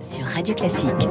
sur 0.00 0.24
Radio 0.24 0.54
Classique. 0.54 1.08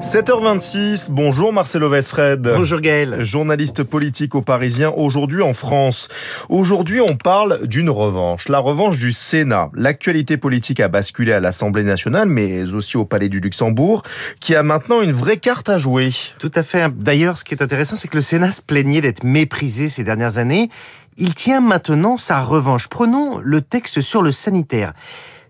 7h26, 0.00 1.10
bonjour 1.10 1.52
Marcelo 1.52 1.88
Vesfred. 1.88 2.40
Bonjour 2.40 2.80
Gaël. 2.80 3.22
Journaliste 3.22 3.82
politique 3.82 4.34
au 4.34 4.42
Parisien, 4.42 4.92
aujourd'hui 4.96 5.42
en 5.42 5.54
France. 5.54 6.08
Aujourd'hui 6.48 7.00
on 7.00 7.16
parle 7.16 7.66
d'une 7.66 7.90
revanche, 7.90 8.48
la 8.48 8.58
revanche 8.58 8.98
du 8.98 9.12
Sénat. 9.12 9.70
L'actualité 9.74 10.36
politique 10.36 10.80
a 10.80 10.88
basculé 10.88 11.32
à 11.32 11.40
l'Assemblée 11.40 11.84
nationale, 11.84 12.28
mais 12.28 12.72
aussi 12.72 12.96
au 12.96 13.04
Palais 13.04 13.28
du 13.28 13.40
Luxembourg, 13.40 14.02
qui 14.40 14.54
a 14.54 14.62
maintenant 14.62 15.02
une 15.02 15.12
vraie 15.12 15.38
carte 15.38 15.68
à 15.68 15.78
jouer. 15.78 16.10
Tout 16.38 16.52
à 16.54 16.62
fait. 16.62 16.88
D'ailleurs, 16.96 17.36
ce 17.36 17.44
qui 17.44 17.54
est 17.54 17.62
intéressant, 17.62 17.96
c'est 17.96 18.08
que 18.08 18.16
le 18.16 18.22
Sénat 18.22 18.52
se 18.52 18.62
plaignait 18.62 19.00
d'être 19.00 19.24
méprisé 19.24 19.88
ces 19.88 20.04
dernières 20.04 20.38
années. 20.38 20.68
Il 21.16 21.34
tient 21.34 21.60
maintenant 21.60 22.16
sa 22.16 22.40
revanche. 22.40 22.88
Prenons 22.88 23.38
le 23.42 23.60
texte 23.60 24.00
sur 24.00 24.22
le 24.22 24.32
sanitaire. 24.32 24.94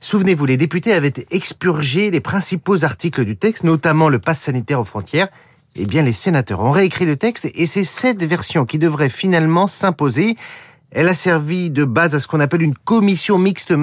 Souvenez-vous, 0.03 0.47
les 0.47 0.57
députés 0.57 0.95
avaient 0.95 1.13
expurgé 1.31 2.11
les 2.11 2.21
principaux 2.21 2.85
articles 2.85 3.23
du 3.27 3.37
texte, 3.37 3.65
notamment 3.65 4.09
le 4.09 4.19
pass 4.19 4.41
sanitaire 4.41 4.81
aux 4.81 4.85
frontières. 4.85 5.29
Eh 5.77 5.85
bien, 5.85 6.03
les 6.03 6.15
sénateurs 6.15 6.61
ont 6.61 6.71
réécrit 6.71 7.05
le 7.05 7.17
texte 7.17 7.51
et 7.55 7.67
c'est 7.67 7.85
cette 7.85 8.25
version 8.25 8.65
qui 8.65 8.79
devrait 8.79 9.11
finalement 9.11 9.67
s'imposer. 9.67 10.37
Elle 10.91 11.07
a 11.07 11.15
servi 11.15 11.71
de 11.71 11.85
base 11.85 12.15
à 12.15 12.21
ce 12.21 12.27
qu'on 12.27 12.41
appelle 12.41 12.63
une 12.63 12.75
commission 12.75 13.39
mixte 13.39 13.75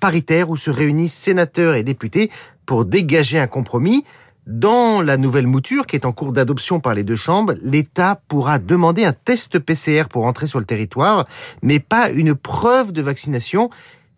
paritaire 0.00 0.50
où 0.50 0.56
se 0.56 0.70
réunissent 0.70 1.14
sénateurs 1.14 1.76
et 1.76 1.84
députés 1.84 2.32
pour 2.66 2.84
dégager 2.84 3.38
un 3.38 3.46
compromis. 3.46 4.04
Dans 4.46 5.02
la 5.02 5.16
nouvelle 5.16 5.46
mouture 5.46 5.86
qui 5.86 5.94
est 5.94 6.04
en 6.04 6.12
cours 6.12 6.32
d'adoption 6.32 6.80
par 6.80 6.94
les 6.94 7.04
deux 7.04 7.14
chambres, 7.14 7.54
l'État 7.62 8.20
pourra 8.26 8.58
demander 8.58 9.04
un 9.04 9.12
test 9.12 9.60
PCR 9.60 10.04
pour 10.10 10.26
entrer 10.26 10.48
sur 10.48 10.58
le 10.58 10.64
territoire, 10.64 11.26
mais 11.62 11.78
pas 11.78 12.10
une 12.10 12.34
preuve 12.34 12.92
de 12.92 13.02
vaccination. 13.02 13.70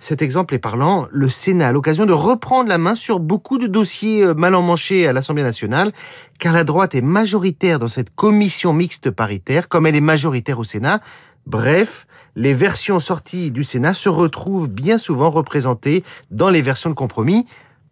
Cet 0.02 0.20
exemple 0.20 0.56
est 0.56 0.58
parlant. 0.58 1.06
Le 1.12 1.28
Sénat 1.28 1.68
a 1.68 1.72
l'occasion 1.72 2.06
de 2.06 2.12
reprendre 2.12 2.68
la 2.68 2.76
main 2.76 2.96
sur 2.96 3.20
beaucoup 3.20 3.56
de 3.58 3.68
dossiers 3.68 4.24
euh, 4.24 4.34
mal 4.34 4.56
emmanchés 4.56 5.06
à 5.06 5.12
l'Assemblée 5.12 5.44
nationale, 5.44 5.92
car 6.40 6.52
la 6.52 6.64
droite 6.64 6.96
est 6.96 7.02
majoritaire 7.02 7.78
dans 7.78 7.86
cette 7.86 8.12
commission 8.12 8.72
mixte 8.72 9.12
paritaire, 9.12 9.68
comme 9.68 9.86
elle 9.86 9.94
est 9.94 10.00
majoritaire 10.00 10.58
au 10.58 10.64
Sénat. 10.64 10.98
Bref, 11.46 12.08
les 12.34 12.52
versions 12.52 12.98
sorties 12.98 13.52
du 13.52 13.62
Sénat 13.62 13.94
se 13.94 14.08
retrouvent 14.08 14.68
bien 14.68 14.98
souvent 14.98 15.30
représentées 15.30 16.02
dans 16.32 16.50
les 16.50 16.62
versions 16.62 16.90
de 16.90 16.96
compromis. 16.96 17.46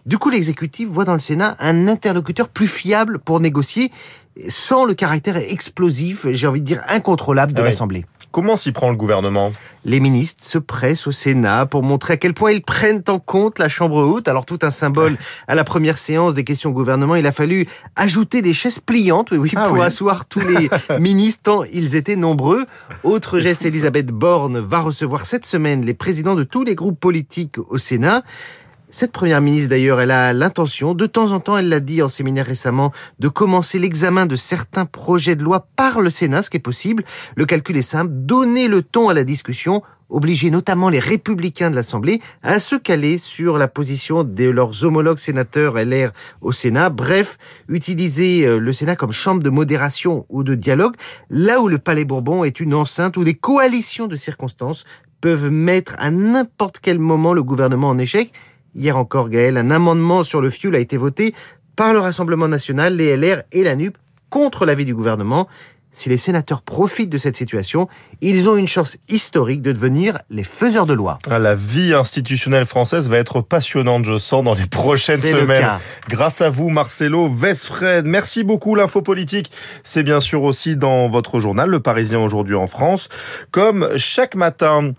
Du 0.05 0.19
coup, 0.19 0.31
l'exécutif 0.31 0.89
voit 0.89 1.05
dans 1.05 1.13
le 1.13 1.21
Sénat 1.21 1.55
un 1.61 1.87
interlocuteur 1.87 2.49
plus 2.49 2.67
fiable 2.67 3.21
pour 3.21 3.39
négocier 3.39 3.93
sans 4.49 4.85
le 4.85 4.95
caractère 4.95 5.37
explosif, 5.37 6.27
j'ai 6.33 6.49
envie 6.49 6.61
de 6.61 6.67
dire 6.67 6.83
incontrôlable 6.89 7.53
de 7.53 7.61
Ah 7.61 7.63
oui. 7.63 7.69
l'Assemblée. 7.71 8.05
Comment 8.33 8.55
s'y 8.55 8.71
prend 8.71 8.91
le 8.91 8.97
gouvernement? 8.97 9.51
Les 9.85 9.99
ministres 9.99 10.45
se 10.45 10.59
pressent 10.59 11.09
au 11.09 11.13
Sénat 11.13 11.67
pour 11.67 11.83
montrer 11.83 12.13
à 12.13 12.17
quel 12.17 12.33
point 12.33 12.53
ils 12.53 12.63
prennent 12.63 13.03
en 13.09 13.19
compte 13.19 13.59
la 13.59 13.69
Chambre 13.69 13.97
haute. 14.05 14.29
Alors 14.29 14.47
tout 14.47 14.61
un 14.63 14.71
symbole 14.71 15.17
à 15.49 15.57
la 15.57 15.65
première 15.65 15.99
séance 15.99 16.35
des 16.35 16.45
questions 16.45 16.71
au 16.71 16.73
gouvernement, 16.73 17.17
il 17.17 17.27
a 17.27 17.33
fallu 17.33 17.67
ajouter 17.97 18.41
des 18.41 18.53
chaises 18.55 18.79
pliantes, 18.79 19.33
oui, 19.33 19.39
oui, 19.39 19.51
Ah 19.57 19.65
pour 19.65 19.79
oui. 19.79 19.83
asseoir 19.83 20.27
tous 20.27 20.41
les 20.41 20.71
ministres 21.01 21.43
tant 21.43 21.65
ils 21.65 21.97
étaient 21.97 22.15
nombreux. 22.15 22.67
Autre 23.03 23.41
geste, 23.41 23.65
Elisabeth 23.65 24.09
Borne 24.13 24.61
va 24.61 24.79
recevoir 24.81 25.27
cette 25.27 25.45
semaine 25.45 25.85
les 25.85 25.95
présidents 25.95 26.37
de 26.37 26.45
tous 26.45 26.63
les 26.63 26.77
groupes 26.77 27.01
politiques 27.01 27.57
au 27.69 27.79
Sénat. 27.79 28.23
Cette 28.93 29.13
première 29.13 29.41
ministre, 29.41 29.71
d'ailleurs, 29.71 30.01
elle 30.01 30.11
a 30.11 30.33
l'intention, 30.33 30.95
de 30.95 31.07
temps 31.07 31.31
en 31.31 31.39
temps, 31.39 31.57
elle 31.57 31.69
l'a 31.69 31.79
dit 31.79 32.03
en 32.03 32.09
séminaire 32.09 32.47
récemment, 32.47 32.93
de 33.21 33.29
commencer 33.29 33.79
l'examen 33.79 34.27
de 34.27 34.35
certains 34.35 34.85
projets 34.85 35.37
de 35.37 35.45
loi 35.45 35.69
par 35.77 36.01
le 36.01 36.11
Sénat, 36.11 36.43
ce 36.43 36.51
qui 36.51 36.57
est 36.57 36.61
possible. 36.61 37.05
Le 37.37 37.47
calcul 37.47 37.77
est 37.77 37.83
simple, 37.83 38.11
donner 38.13 38.67
le 38.67 38.83
ton 38.83 39.09
à 39.09 39.15
la 39.15 39.23
discussion, 39.23 39.83
obliger 40.09 40.51
notamment 40.51 40.89
les 40.89 40.99
républicains 40.99 41.71
de 41.71 41.77
l'Assemblée 41.77 42.21
à 42.43 42.59
se 42.59 42.75
caler 42.75 43.17
sur 43.17 43.59
la 43.59 43.69
position 43.69 44.25
de 44.25 44.51
leurs 44.51 44.85
homologues 44.85 45.19
sénateurs 45.19 45.75
LR 45.77 46.11
au 46.41 46.51
Sénat. 46.51 46.91
Bref, 46.91 47.39
utiliser 47.69 48.45
euh, 48.45 48.59
le 48.59 48.73
Sénat 48.73 48.97
comme 48.97 49.13
chambre 49.13 49.41
de 49.41 49.51
modération 49.51 50.27
ou 50.29 50.43
de 50.43 50.57
dialogue, 50.57 50.97
là 51.31 51.61
où 51.61 51.69
le 51.69 51.79
Palais 51.79 52.05
Bourbon 52.05 52.43
est 52.43 52.59
une 52.59 52.75
enceinte 52.75 53.17
où 53.17 53.23
des 53.23 53.35
coalitions 53.35 54.09
de 54.09 54.17
circonstances 54.17 54.85
peuvent 55.21 55.51
mettre 55.51 55.95
à 55.99 56.11
n'importe 56.11 56.79
quel 56.81 56.99
moment 56.99 57.35
le 57.35 57.43
gouvernement 57.43 57.91
en 57.91 57.99
échec. 57.99 58.33
Hier 58.75 58.97
encore, 58.97 59.29
Gaël, 59.29 59.57
un 59.57 59.71
amendement 59.71 60.23
sur 60.23 60.41
le 60.41 60.51
fioul 60.51 60.77
a 60.77 60.79
été 60.79 60.97
voté 60.97 61.35
par 61.77 61.93
le 61.93 61.99
Rassemblement 61.99 62.49
national, 62.49 62.97
les 62.97 63.17
LR 63.17 63.43
et 63.53 63.65
la 63.65 63.75
NUP 63.75 63.97
contre 64.29 64.65
l'avis 64.67 64.85
du 64.85 64.95
gouvernement. 64.95 65.49
Si 65.93 66.09
les 66.09 66.19
sénateurs 66.19 66.63
profitent 66.63 67.11
de 67.11 67.19
cette 67.19 67.37
situation, 67.37 67.89
ils 68.21 68.49
ont 68.49 68.57
une 68.57 68.69
chance 68.69 68.97
historique 69.09 69.61
de 69.61 69.73
devenir 69.73 70.19
les 70.31 70.45
faiseurs 70.45 70.87
de 70.87 70.95
loi. 70.95 71.19
Ah, 71.29 71.41
La 71.41 71.57
vie 71.57 71.95
institutionnelle 71.95 72.65
française 72.65 73.09
va 73.09 73.19
être 73.19 73.41
passionnante, 73.41 74.05
je 74.05 74.17
sens, 74.17 74.45
dans 74.45 74.55
les 74.55 74.67
prochaines 74.67 75.21
le 75.21 75.41
semaines. 75.41 75.79
Grâce 76.09 76.43
à 76.43 76.49
vous, 76.49 76.69
Marcelo 76.71 77.29
Vesfred. 77.29 78.07
Merci 78.07 78.45
beaucoup. 78.45 78.77
L'info 78.77 79.03
politique, 79.03 79.51
c'est 79.83 80.05
bien 80.05 80.21
sûr 80.21 80.45
aussi 80.45 80.77
dans 80.77 81.09
votre 81.09 81.41
journal, 81.41 81.69
Le 81.69 81.81
Parisien 81.81 82.21
aujourd'hui 82.21 82.55
en 82.55 82.69
France, 82.69 83.09
comme 83.51 83.89
chaque 83.97 84.37
matin. 84.37 84.93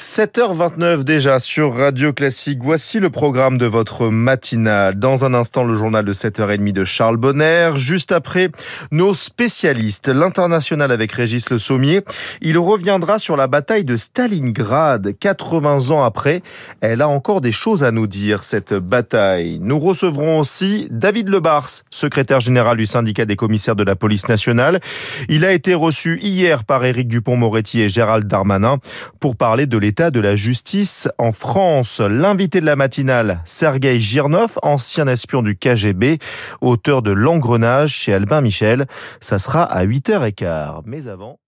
7h29 0.00 1.04
déjà 1.04 1.38
sur 1.38 1.76
Radio 1.76 2.14
Classique. 2.14 2.60
Voici 2.62 3.00
le 3.00 3.10
programme 3.10 3.58
de 3.58 3.66
votre 3.66 4.08
matinale. 4.08 4.98
Dans 4.98 5.26
un 5.26 5.34
instant, 5.34 5.62
le 5.62 5.74
journal 5.74 6.06
de 6.06 6.14
7h30 6.14 6.72
de 6.72 6.86
Charles 6.86 7.18
Bonner. 7.18 7.72
Juste 7.76 8.10
après, 8.10 8.48
nos 8.92 9.12
spécialistes. 9.12 10.08
L'international 10.08 10.90
avec 10.90 11.12
Régis 11.12 11.50
Le 11.50 11.58
Sommier. 11.58 12.00
Il 12.40 12.56
reviendra 12.56 13.18
sur 13.18 13.36
la 13.36 13.46
bataille 13.46 13.84
de 13.84 13.98
Stalingrad. 13.98 15.18
80 15.20 15.90
ans 15.90 16.02
après, 16.02 16.40
elle 16.80 17.02
a 17.02 17.08
encore 17.08 17.42
des 17.42 17.52
choses 17.52 17.84
à 17.84 17.90
nous 17.90 18.06
dire, 18.06 18.42
cette 18.42 18.72
bataille. 18.72 19.58
Nous 19.60 19.78
recevrons 19.78 20.38
aussi 20.38 20.88
David 20.90 21.28
Lebars, 21.28 21.68
secrétaire 21.90 22.40
général 22.40 22.78
du 22.78 22.86
syndicat 22.86 23.26
des 23.26 23.36
commissaires 23.36 23.76
de 23.76 23.84
la 23.84 23.96
police 23.96 24.28
nationale. 24.28 24.80
Il 25.28 25.44
a 25.44 25.52
été 25.52 25.74
reçu 25.74 26.18
hier 26.22 26.64
par 26.64 26.86
Éric 26.86 27.06
Dupont-Moretti 27.06 27.82
et 27.82 27.90
Gérald 27.90 28.26
Darmanin 28.26 28.78
pour 29.20 29.36
parler 29.36 29.66
de 29.66 29.76
l'état 29.90 30.12
de 30.12 30.20
la 30.20 30.36
justice 30.36 31.08
en 31.18 31.32
France. 31.32 31.98
L'invité 31.98 32.60
de 32.60 32.64
la 32.64 32.76
matinale, 32.76 33.42
Sergei 33.44 33.98
Girnov, 33.98 34.56
ancien 34.62 35.08
espion 35.08 35.42
du 35.42 35.56
KGB, 35.56 36.18
auteur 36.60 37.02
de 37.02 37.10
L'engrenage 37.10 37.90
chez 37.90 38.14
Albin 38.14 38.40
Michel. 38.40 38.86
Ça 39.20 39.40
sera 39.40 39.64
à 39.64 39.84
8h15. 39.84 40.82
Mais 40.86 41.08
avant... 41.08 41.40